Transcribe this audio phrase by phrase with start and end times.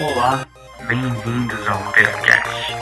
[0.00, 0.46] Olá,
[0.88, 2.72] bem-vindos ao Percast.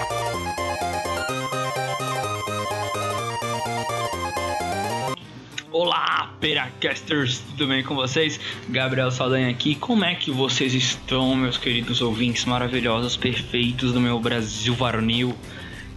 [5.72, 8.38] Olá, Peracasters, tudo bem com vocês?
[8.68, 9.74] Gabriel Saldanha aqui.
[9.74, 15.34] Como é que vocês estão, meus queridos ouvintes maravilhosos, perfeitos do meu Brasil varonil?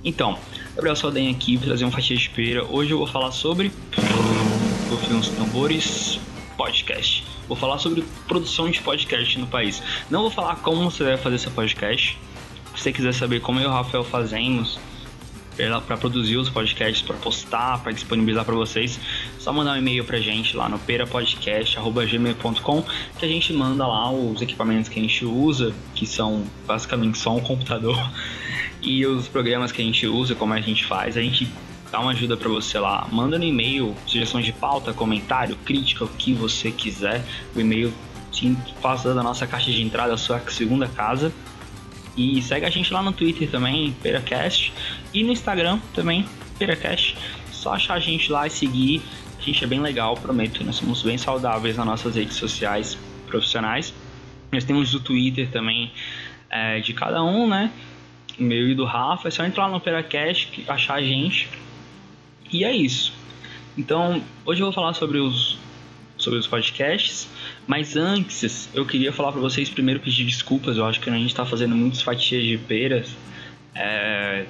[0.04, 0.40] Então,
[0.76, 2.66] Gabriel Saldanha aqui, vou trazer um fatia de pera.
[2.66, 3.72] Hoje eu vou falar sobre.
[4.90, 6.20] Rufem os tambores.
[7.52, 9.84] Vou falar sobre produção de podcast no país.
[10.10, 12.18] Não vou falar como você deve fazer seu podcast.
[12.74, 14.80] Se você quiser saber como eu e o Rafael fazemos
[15.86, 18.98] para produzir os podcasts, para postar, para disponibilizar para vocês,
[19.38, 22.86] só mandar um e-mail pra gente lá no perapodcast.gmail.com
[23.20, 27.36] que a gente manda lá os equipamentos que a gente usa, que são basicamente só
[27.36, 28.00] um computador,
[28.82, 31.52] e os programas que a gente usa, como a gente faz, a gente
[31.92, 33.08] dá uma ajuda para você lá.
[33.12, 37.24] Manda no e-mail sugestão de pauta, comentário, crítica, o que você quiser.
[37.56, 37.94] O e-mail
[38.32, 41.34] sim, passa da nossa caixa de entrada, a sua segunda casa.
[42.16, 44.74] E segue a gente lá no Twitter também, Peracast.
[45.14, 46.26] E no Instagram também,
[46.58, 47.18] Peracast.
[47.52, 49.02] Só achar a gente lá e seguir.
[49.38, 50.64] A gente é bem legal, prometo.
[50.64, 52.98] Nós somos bem saudáveis nas nossas redes sociais
[53.28, 53.94] profissionais.
[54.52, 55.92] Nós temos o Twitter também
[56.50, 57.72] é, de cada um, né?
[58.38, 59.28] Meu e do Rafa.
[59.28, 61.50] É só entrar lá no Peracast, achar a gente.
[62.52, 63.14] E é isso.
[63.78, 65.58] Então, hoje eu vou falar sobre os
[66.18, 67.28] sobre os podcasts,
[67.66, 70.78] mas antes eu queria falar para vocês primeiro pedir desculpas.
[70.78, 73.16] Eu acho que a gente está fazendo muitas fatias de peras
[73.74, 74.46] é,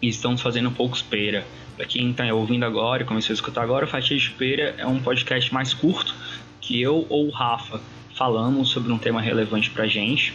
[0.00, 1.44] e estamos fazendo poucos pera.
[1.76, 5.00] Para quem está ouvindo agora e começou a escutar agora, Fatia de Pera é um
[5.00, 6.14] podcast mais curto
[6.60, 7.80] que eu ou o Rafa
[8.14, 10.34] falamos sobre um tema relevante para gente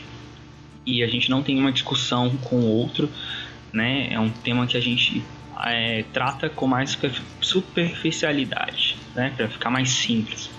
[0.86, 3.10] e a gente não tem uma discussão com o outro,
[3.72, 4.10] né?
[4.12, 5.24] É um tema que a gente
[5.64, 6.98] é, trata com mais
[7.42, 9.34] superficialidade, né?
[9.36, 10.50] Para ficar mais simples.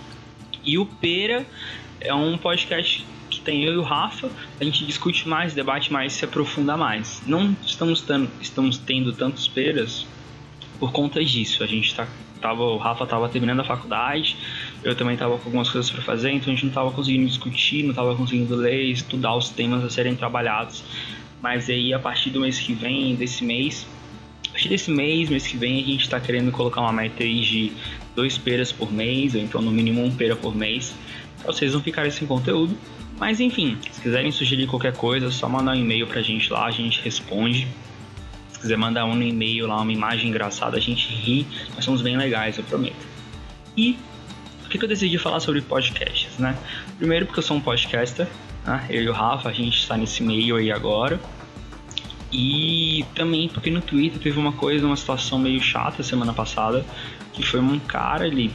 [0.64, 1.46] E o Pera
[2.00, 4.30] é um podcast que tem eu e o Rafa,
[4.60, 7.22] a gente discute mais, debate mais, se aprofunda mais.
[7.26, 10.06] Não estamos, tendo, estamos tendo tantos peras
[10.78, 11.62] por conta disso.
[11.62, 12.06] A gente tá,
[12.40, 14.36] tava, o Rafa estava terminando a faculdade,
[14.82, 17.82] eu também estava com algumas coisas para fazer, então a gente não estava conseguindo discutir,
[17.82, 20.84] não estava conseguindo ler, estudar os temas a serem trabalhados.
[21.42, 23.86] Mas aí a partir do mês que vem, desse mês,
[24.66, 27.72] partir desse mês, mês que vem, a gente está querendo colocar uma meta aí de
[28.14, 30.94] dois peras por mês, ou então no mínimo um pera por mês,
[31.42, 32.76] pra vocês não ficarem sem conteúdo.
[33.18, 36.66] Mas enfim, se quiserem sugerir qualquer coisa, é só mandar um e-mail pra gente lá,
[36.66, 37.66] a gente responde.
[38.50, 42.16] Se quiser mandar um e-mail lá, uma imagem engraçada, a gente ri, nós somos bem
[42.16, 43.06] legais, eu prometo.
[43.76, 43.96] E
[44.62, 46.58] por que, que eu decidi falar sobre podcasts, né?
[46.98, 48.26] Primeiro porque eu sou um podcaster,
[48.66, 48.84] né?
[48.90, 51.20] eu e o Rafa, a gente está nesse meio aí agora.
[52.32, 56.84] E também porque no Twitter teve uma coisa, uma situação meio chata semana passada,
[57.32, 58.52] que foi um cara, ele,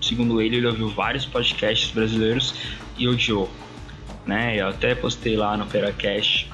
[0.00, 2.54] segundo ele, ele ouviu vários podcasts brasileiros
[2.96, 3.50] e odiou,
[4.24, 4.60] né?
[4.60, 6.48] Eu até postei lá no Peracast,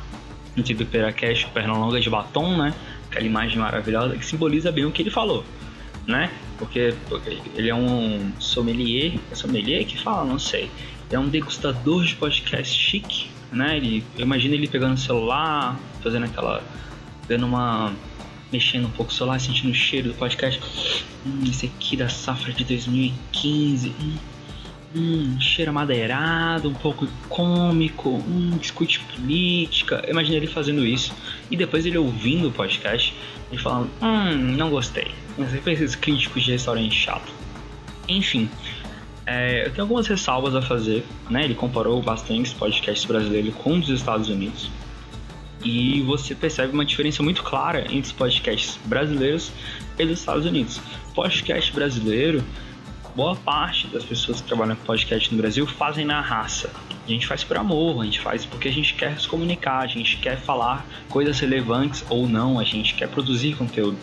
[0.56, 2.75] no título do Peracast, Pernalonga de batom, né?
[3.10, 5.44] Aquela imagem maravilhosa que simboliza bem o que ele falou,
[6.06, 6.31] né?
[6.58, 10.70] Porque, porque ele é um sommelier, é sommelier que fala, não sei.
[11.10, 13.76] É um degustador de podcast chique, né?
[13.76, 16.62] Ele, eu imagino ele pegando o celular, fazendo aquela.
[17.28, 17.92] dando uma.
[18.53, 20.60] mexendo um pouco o celular, sentindo o cheiro do podcast.
[21.26, 23.94] Hum, esse aqui da safra de 2015.
[24.00, 24.16] Hum,
[24.94, 28.10] hum cheiro amadeirado, um pouco cômico.
[28.10, 30.03] Hum, discute política.
[30.04, 31.14] Eu imagino ele fazendo isso.
[31.50, 33.14] E depois ele ouvindo o podcast
[33.50, 35.10] e falando: Hum, não gostei.
[35.37, 37.32] Você esses críticos de restaurante chato.
[38.08, 38.48] Enfim.
[39.30, 41.44] É, eu tenho algumas ressalvas a fazer, né?
[41.44, 44.70] Ele comparou bastante os podcasts brasileiros com os dos Estados Unidos.
[45.62, 49.52] E você percebe uma diferença muito clara entre os podcasts brasileiros
[49.98, 50.80] e dos Estados Unidos.
[51.14, 52.42] Podcast brasileiro,
[53.14, 56.70] boa parte das pessoas que trabalham com podcast no Brasil fazem na raça.
[57.06, 59.86] A gente faz por amor, a gente faz porque a gente quer se comunicar, a
[59.86, 63.98] gente quer falar coisas relevantes ou não, a gente quer produzir conteúdo.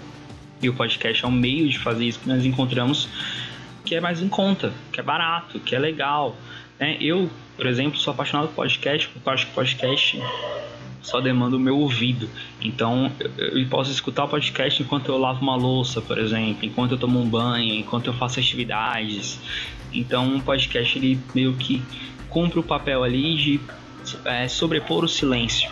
[0.61, 3.09] E o podcast é um meio de fazer isso que nós encontramos
[3.85, 6.35] que é mais em conta, que é barato, que é legal.
[6.79, 6.97] Né?
[6.99, 10.21] Eu, por exemplo, sou apaixonado por podcast, porque eu acho que podcast
[11.01, 12.27] só demanda o meu ouvido.
[12.61, 16.97] Então eu, posso escutar o podcast enquanto eu lavo uma louça, por exemplo, enquanto eu
[16.97, 19.39] tomo um banho, enquanto eu faço atividades.
[19.93, 21.81] Então um podcast ele meio que
[22.27, 23.59] cumpre o papel ali de
[24.25, 25.69] é, sobrepor o silêncio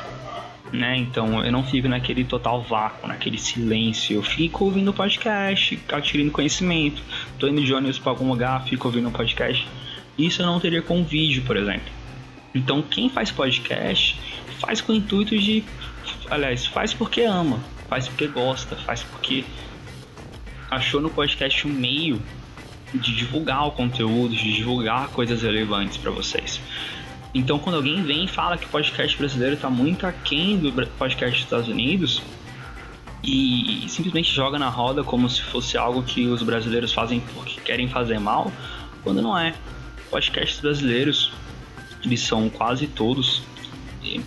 [0.74, 0.98] né?
[0.98, 4.16] Então eu não fico naquele total vácuo, naquele silêncio.
[4.16, 7.02] Eu fico ouvindo podcast, adquirindo conhecimento.
[7.38, 9.66] Tô indo de ônibus para algum lugar, fico ouvindo podcast.
[10.18, 11.92] Isso eu não teria com vídeo, por exemplo.
[12.54, 14.20] Então quem faz podcast
[14.60, 15.64] faz com o intuito de.
[16.30, 19.46] Aliás, faz porque ama, faz porque gosta, faz porque
[20.72, 22.20] achou no podcast um meio
[22.94, 26.60] de divulgar o conteúdo, de divulgar coisas relevantes para vocês.
[27.34, 31.32] Então, quando alguém vem e fala que o podcast brasileiro está muito aquém do podcast
[31.32, 32.22] dos Estados Unidos
[33.24, 37.88] e simplesmente joga na roda como se fosse algo que os brasileiros fazem porque querem
[37.88, 38.52] fazer mal,
[39.04, 39.56] quando não é.
[40.12, 41.32] Podcasts brasileiros,
[42.04, 43.42] eles são quase todos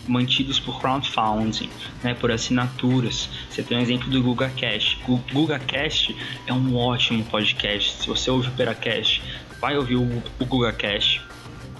[0.08, 1.70] mantidos por crowdfunding,
[2.02, 3.28] né, por assinaturas.
[3.48, 4.98] Você tem um exemplo do GugaCast.
[5.06, 6.16] O GugaCast
[6.46, 8.02] é um ótimo podcast.
[8.02, 9.22] Se você ouve o Peracast,
[9.60, 11.25] vai ouvir o, o GugaCast.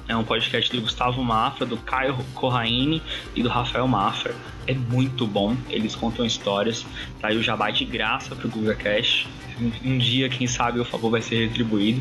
[0.09, 3.03] É um podcast do Gustavo Mafra, do Caio Corraine
[3.35, 4.37] e do Rafael Mafra.
[4.65, 6.87] É muito bom, eles contam histórias.
[7.21, 9.27] Tá aí o jabá de graça pro GugaCast.
[9.85, 12.01] Um dia, quem sabe, o favor vai ser retribuído.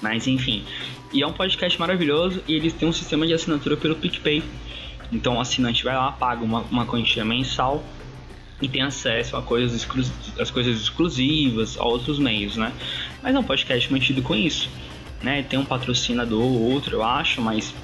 [0.00, 0.64] Mas enfim.
[1.12, 4.44] E é um podcast maravilhoso e eles têm um sistema de assinatura pelo PicPay.
[5.10, 7.84] Então o assinante vai lá, paga uma, uma quantia mensal
[8.62, 10.04] e tem acesso a coisas, exclu
[10.38, 12.72] as coisas exclusivas, a outros meios, né?
[13.20, 14.68] Mas é um podcast mantido com isso
[15.22, 15.42] né?
[15.42, 17.74] Tem um patrocinador ou outro, eu acho, mas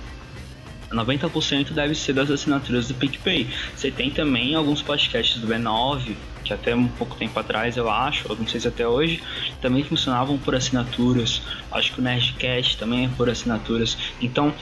[0.91, 3.49] 90% deve ser das assinaturas do PicPay.
[3.75, 6.15] Você tem também alguns podcasts do B9,
[6.45, 9.23] que até um pouco tempo atrás eu acho, ou não sei se até hoje,
[9.61, 11.43] também funcionavam por assinaturas.
[11.71, 13.97] Acho que o Nerdcast também é por assinaturas.
[14.21, 14.55] Então,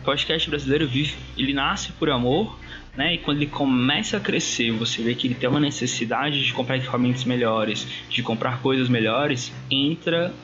[0.00, 2.58] o podcast brasileiro vive, ele nasce por amor,
[2.96, 3.14] né?
[3.14, 6.76] E quando ele começa a crescer, você vê que ele tem uma necessidade de comprar
[6.76, 10.34] equipamentos melhores, de comprar coisas melhores, entra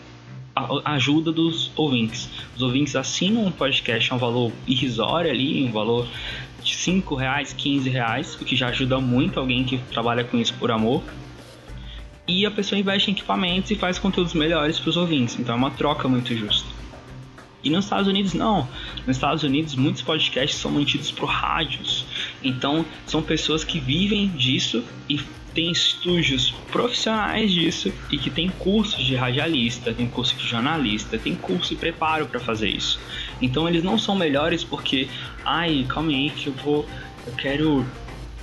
[0.55, 2.31] a ajuda dos ouvintes.
[2.55, 6.07] Os ouvintes assinam um podcast a um valor irrisório ali, um valor
[6.63, 10.55] de 5 reais, 15 reais, o que já ajuda muito alguém que trabalha com isso
[10.55, 11.03] por amor.
[12.27, 15.39] E a pessoa investe em equipamentos e faz conteúdos melhores para os ouvintes.
[15.39, 16.69] Então é uma troca muito justa.
[17.63, 18.69] E nos Estados Unidos não.
[19.07, 22.07] Nos Estados Unidos muitos podcasts são mantidos por rádios.
[22.43, 25.19] Então são pessoas que vivem disso e
[25.55, 31.35] tem estúdios profissionais disso e que tem cursos de radialista, tem curso de jornalista, tem
[31.35, 32.99] curso e preparo para fazer isso.
[33.41, 35.09] Então eles não são melhores porque,
[35.45, 36.87] ai, calma aí que eu vou,
[37.27, 37.87] eu quero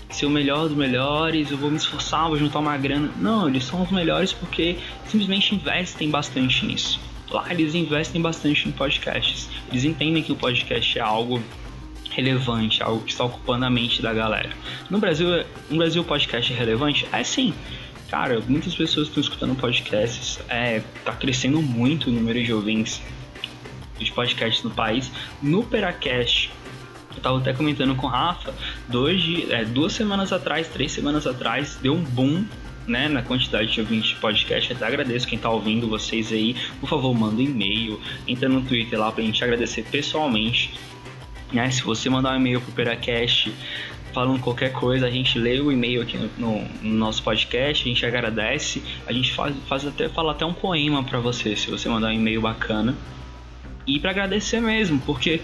[0.09, 3.11] ser o melhor dos melhores, eu vou me esforçar, vou juntar uma grana.
[3.17, 6.99] Não, eles são os melhores porque simplesmente investem bastante nisso.
[7.29, 9.49] Lá eles investem bastante em podcasts.
[9.69, 11.41] Eles entendem que o podcast é algo
[12.11, 14.51] relevante, algo que está ocupando a mente da galera.
[14.89, 15.27] No Brasil,
[15.69, 17.07] no Brasil o podcast é relevante?
[17.11, 17.53] É sim.
[18.09, 23.01] Cara, muitas pessoas estão escutando podcasts, é, tá crescendo muito o número de ouvintes
[23.97, 25.09] de podcasts no país.
[25.41, 26.51] No Peracast,
[27.15, 28.53] eu tava até comentando com o Rafa,
[28.89, 32.45] dois, é, duas semanas atrás, três semanas atrás, deu um boom
[32.85, 34.73] né, na quantidade de ouvintes de podcast.
[34.73, 36.55] Até agradeço quem tá ouvindo vocês aí.
[36.81, 40.73] Por favor, manda um e-mail, entra no Twitter lá pra gente agradecer pessoalmente
[41.51, 41.69] né?
[41.69, 43.53] Se você mandar um e-mail pro Peracast
[44.13, 47.87] falando qualquer coisa, a gente lê o e-mail aqui no, no, no, nosso podcast, a
[47.87, 51.87] gente agradece, a gente faz, faz até fala até um poema para você se você
[51.87, 52.95] mandar um e-mail bacana.
[53.87, 55.41] E para agradecer mesmo, porque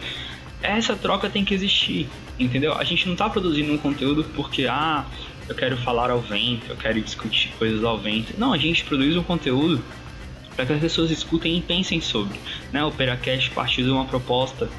[0.61, 2.07] essa troca tem que existir,
[2.39, 2.73] entendeu?
[2.73, 5.05] A gente não tá produzindo um conteúdo porque ah,
[5.47, 8.33] eu quero falar ao vento, eu quero discutir coisas ao vento.
[8.37, 9.81] Não, a gente produz um conteúdo
[10.55, 12.39] para que as pessoas escutem e pensem sobre,
[12.71, 12.83] né?
[12.83, 14.69] O Peracast partiu de uma proposta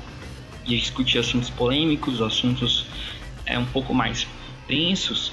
[0.69, 2.87] de discutir assuntos polêmicos, assuntos
[3.47, 4.27] é, um pouco mais
[4.67, 5.33] tensos,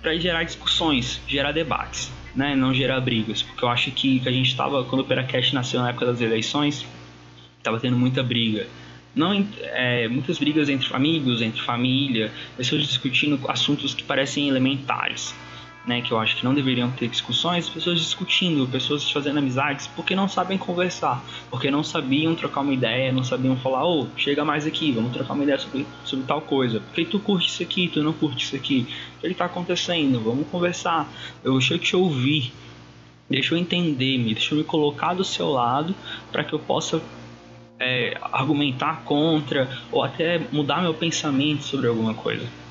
[0.00, 2.54] para gerar discussões, gerar debates, né?
[2.54, 3.42] não gerar brigas.
[3.42, 6.20] Porque eu acho que, que a gente estava, quando o Peracast nasceu na época das
[6.20, 6.86] eleições,
[7.58, 8.66] estava tendo muita briga.
[9.14, 15.34] Não, é, muitas brigas entre amigos, entre família, pessoas discutindo assuntos que parecem elementares
[15.86, 20.14] né, que eu acho que não deveriam ter discussões, pessoas discutindo, pessoas fazendo amizades, porque
[20.14, 24.44] não sabem conversar, porque não sabiam trocar uma ideia, não sabiam falar, ô, oh, chega
[24.44, 27.88] mais aqui, vamos trocar uma ideia sobre, sobre tal coisa, porque tu curte isso aqui,
[27.88, 28.86] tu não curte isso aqui,
[29.18, 31.12] o que está acontecendo, vamos conversar,
[31.42, 32.52] eu deixa eu te ouvir,
[33.28, 35.94] deixa eu entender, me deixa eu me colocar do seu lado
[36.30, 37.02] para que eu possa
[37.80, 42.61] é, argumentar contra ou até mudar meu pensamento sobre alguma coisa.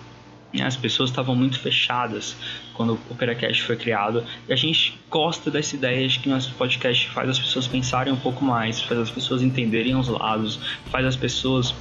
[0.59, 2.35] As pessoas estavam muito fechadas
[2.73, 4.23] quando o Peracast foi criado.
[4.49, 8.17] E a gente gosta dessa ideia de que nosso podcast faz as pessoas pensarem um
[8.17, 11.73] pouco mais, faz as pessoas entenderem os lados, faz as pessoas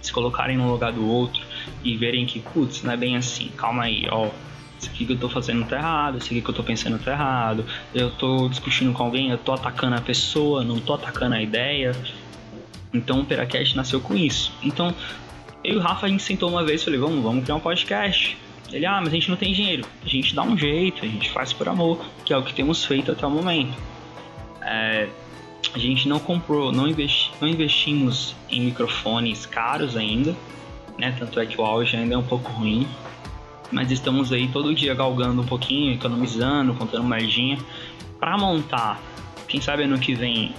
[0.00, 1.42] se colocarem no lugar do outro
[1.82, 4.30] e verem que, putz, não é bem assim, calma aí, ó,
[4.78, 7.12] isso aqui que eu tô fazendo tá errado, isso aqui que eu tô pensando tá
[7.12, 11.42] errado, eu tô discutindo com alguém, eu tô atacando a pessoa, não tô atacando a
[11.42, 11.92] ideia.
[12.92, 14.52] Então o Peracast nasceu com isso.
[14.62, 14.94] Então
[15.66, 17.60] eu e o Rafa, a gente sentou uma vez e falei, vamos, vamos criar um
[17.60, 18.38] podcast.
[18.72, 19.84] Ele, ah, mas a gente não tem dinheiro.
[20.04, 22.84] A gente dá um jeito, a gente faz por amor, que é o que temos
[22.84, 23.76] feito até o momento.
[24.62, 25.08] É,
[25.74, 30.36] a gente não comprou, não, investi, não investimos em microfones caros ainda,
[30.96, 31.14] né?
[31.18, 32.86] Tanto é que o áudio ainda é um pouco ruim.
[33.72, 37.58] Mas estamos aí todo dia galgando um pouquinho, economizando, contando marginha
[38.20, 39.00] para montar,
[39.48, 40.54] quem sabe ano que vem,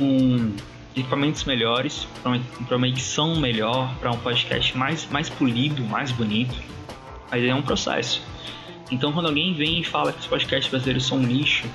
[0.00, 0.54] um
[0.94, 2.06] equipamentos melhores,
[2.66, 6.54] para uma edição melhor, para um podcast mais, mais polido, mais bonito.
[7.30, 8.22] Mas é um processo.
[8.90, 11.68] Então, quando alguém vem e fala que os podcasts brasileiros são um lixo,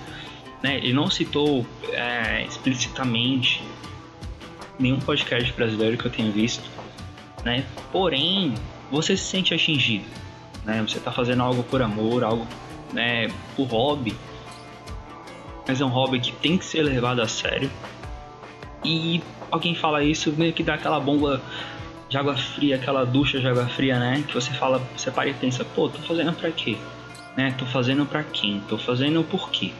[0.62, 3.64] né, ele não citou é, explicitamente
[4.78, 6.70] nenhum podcast brasileiro que eu tenha visto,
[7.44, 7.64] né?
[7.92, 8.54] Porém,
[8.92, 10.06] você se sente atingido,
[10.66, 10.82] né?
[10.82, 12.46] Você está fazendo algo por amor, algo
[12.92, 14.14] né, por hobby,
[15.68, 17.72] mas é um hobby que tem que ser levado a sério.
[18.86, 21.42] E alguém fala isso, meio que dá aquela bomba
[22.08, 24.24] de água fria, aquela ducha de água fria, né?
[24.28, 26.78] Que você fala, você para e pensa, pô, tô fazendo pra quê?
[27.36, 27.54] Né?
[27.58, 28.62] Tô fazendo pra quem?
[28.70, 29.72] Tô fazendo por quê?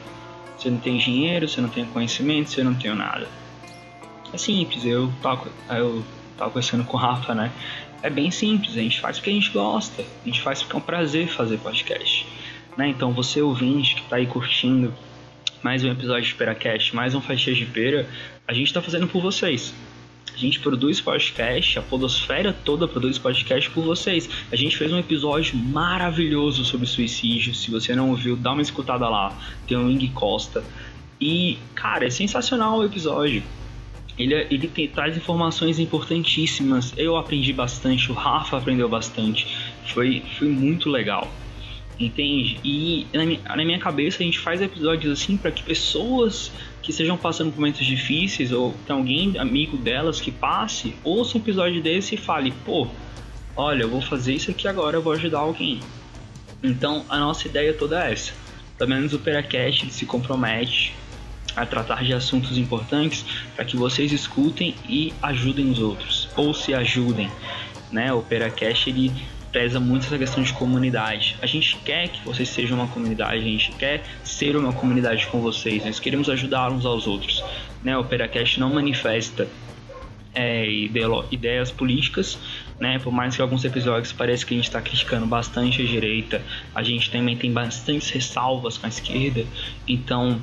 [0.58, 3.28] Você não tem dinheiro, você não tem conhecimento, você não tem nada.
[4.32, 6.04] É simples, eu tava, eu
[6.36, 7.52] tava conversando com o Rafa, né?
[8.02, 10.78] É bem simples, a gente faz porque a gente gosta, a gente faz porque é
[10.78, 12.26] um prazer fazer podcast.
[12.76, 12.88] Né?
[12.88, 14.92] Então você ouvinte que tá aí curtindo
[15.62, 18.06] mais um episódio de Peracast, mais um Faixas de Pera,
[18.46, 19.74] a gente tá fazendo por vocês.
[20.32, 24.28] A gente produz podcast, a podosfera toda produz podcast por vocês.
[24.52, 27.54] A gente fez um episódio maravilhoso sobre suicídio.
[27.54, 29.36] Se você não ouviu, dá uma escutada lá.
[29.66, 30.62] Tem o Ing Costa.
[31.18, 33.42] E, cara, é sensacional o episódio.
[34.18, 36.92] Ele, ele tem, traz informações importantíssimas.
[36.98, 39.46] Eu aprendi bastante, o Rafa aprendeu bastante.
[39.86, 41.30] Foi, foi muito legal.
[41.98, 42.60] Entende?
[42.62, 46.52] E na minha, na minha cabeça a gente faz episódios assim para que pessoas
[46.86, 51.40] que estejam passando por momentos difíceis ou tem alguém amigo delas que passe, ouça um
[51.40, 52.86] episódio desse e fale, pô,
[53.56, 55.80] olha, eu vou fazer isso aqui agora, eu vou ajudar alguém.
[56.62, 58.32] Então a nossa ideia toda é essa.
[58.78, 60.94] Pelo menos o Peracast se compromete
[61.56, 63.24] a tratar de assuntos importantes
[63.56, 67.28] para que vocês escutem e ajudem os outros, ou se ajudem.
[67.90, 68.12] Né?
[68.12, 69.10] O Peracast ele
[69.56, 71.34] preza muito essa questão de comunidade.
[71.40, 75.40] A gente quer que vocês sejam uma comunidade, a gente quer ser uma comunidade com
[75.40, 77.42] vocês, nós queremos ajudar uns aos outros.
[77.82, 77.96] Né?
[77.96, 79.48] O Peracast não manifesta
[80.34, 80.68] é,
[81.30, 82.38] ideias políticas,
[82.78, 82.98] né?
[82.98, 86.42] Por mais que alguns episódios pareça que a gente está criticando bastante a direita,
[86.74, 89.46] a gente também tem bastantes ressalvas com a esquerda,
[89.88, 90.38] então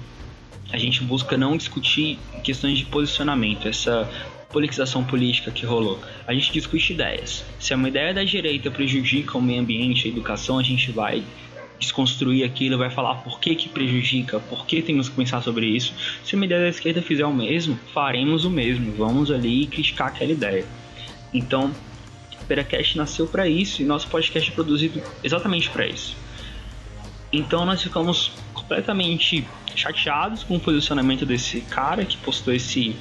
[0.72, 4.10] a gente busca não discutir questões de posicionamento, essa
[4.54, 6.00] politização política que rolou.
[6.26, 7.44] A gente discute ideias.
[7.60, 11.24] Se uma ideia da direita prejudica o meio ambiente, a educação, a gente vai
[11.80, 15.94] desconstruir aquilo, vai falar por que que prejudica, por que temos que pensar sobre isso.
[16.24, 18.94] Se uma ideia da esquerda fizer o mesmo, faremos o mesmo.
[18.94, 20.66] Vamos ali criticar aquela ideia.
[21.34, 21.74] Então,
[22.48, 26.16] Peracast nasceu para isso e nosso podcast é produzido exatamente para isso.
[27.32, 29.46] Então nós ficamos completamente
[29.76, 32.96] chateados com o posicionamento desse cara que postou esse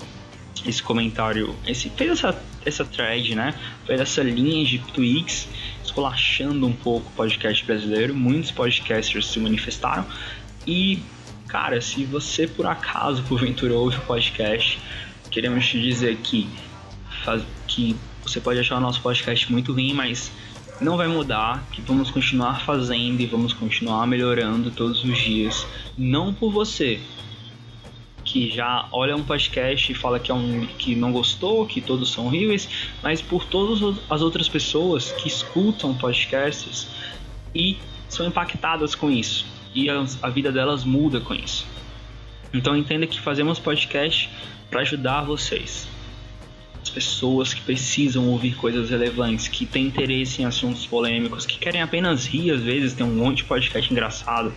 [0.67, 3.55] esse comentário, esse, fez essa, essa thread, né?
[3.87, 5.49] Fez essa linha de tweets
[5.85, 8.15] esculachando um pouco o podcast brasileiro.
[8.15, 10.07] Muitos podcasters se manifestaram.
[10.67, 11.03] E,
[11.49, 14.79] cara, se você por acaso, porventura, ouve o podcast,
[15.31, 16.49] queremos te dizer que,
[17.25, 20.31] faz, que você pode achar o nosso podcast muito ruim, mas
[20.81, 25.67] não vai mudar, que vamos continuar fazendo e vamos continuar melhorando todos os dias.
[25.97, 27.01] Não por você,
[28.33, 32.11] que já olha um podcast e fala que, é um, que não gostou, que todos
[32.11, 32.67] são horríveis,
[33.03, 36.89] mas por todas as outras pessoas que escutam podcasts
[37.55, 37.77] e
[38.09, 39.45] são impactadas com isso.
[39.75, 41.67] E a, vida delas muda com isso.
[42.55, 44.31] Então entenda que fazemos podcast
[44.71, 45.87] para ajudar vocês.
[46.83, 51.83] As pessoas que precisam ouvir coisas relevantes, que têm interesse em assuntos polêmicos, que querem
[51.83, 54.55] apenas rir, às vezes tem um monte de podcast engraçado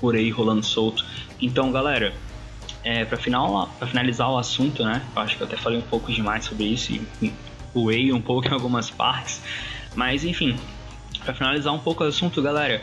[0.00, 1.04] por aí rolando solto.
[1.40, 2.14] Então, galera,
[2.86, 5.02] é, para final, finalizar o assunto, né?
[5.14, 7.32] Eu acho que eu até falei um pouco demais sobre isso e
[7.74, 9.42] voei um pouco em algumas partes.
[9.96, 10.56] Mas enfim,
[11.24, 12.80] para finalizar um pouco o assunto, galera,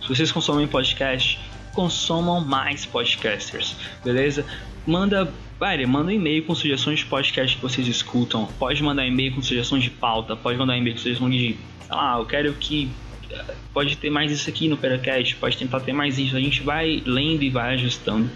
[0.00, 1.40] se vocês consomem podcast,
[1.74, 4.46] consumam mais podcasters, beleza?
[4.86, 8.46] Manda, velho, manda um e-mail com sugestões de podcast que vocês escutam.
[8.56, 12.16] Pode mandar e-mail com sugestões de pauta, pode mandar e-mail com sugestões de, sei lá,
[12.20, 12.88] eu quero que
[13.74, 16.36] pode ter mais isso aqui no Peracast, pode tentar ter mais isso.
[16.36, 18.30] A gente vai lendo e vai ajustando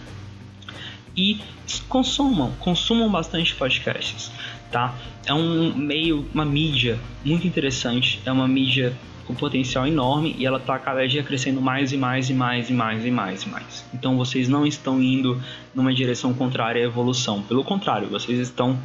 [1.16, 1.40] e
[1.88, 4.30] consumam, consumam bastante podcasts,
[4.70, 4.94] tá?
[5.26, 8.94] É um meio, uma mídia muito interessante, é uma mídia
[9.26, 12.72] com potencial enorme e ela está cada dia crescendo mais e mais e mais e
[12.74, 13.84] mais e mais e mais.
[13.94, 15.40] Então vocês não estão indo
[15.74, 18.78] numa direção contrária à evolução, pelo contrário, vocês estão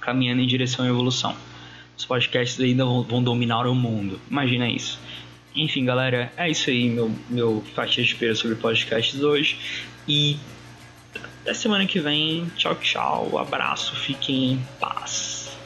[0.00, 1.34] caminhando em direção à evolução.
[1.96, 4.20] Os podcasts ainda vão dominar o mundo.
[4.30, 4.98] Imagina isso.
[5.54, 9.56] Enfim, galera, é isso aí, meu, meu fatia de pera sobre podcasts hoje.
[10.06, 10.36] E
[11.46, 12.50] até semana que vem.
[12.56, 13.38] Tchau, tchau.
[13.38, 13.94] Abraço.
[13.94, 15.56] Fiquem em paz.